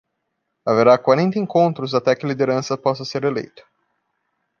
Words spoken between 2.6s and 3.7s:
possa ser eleita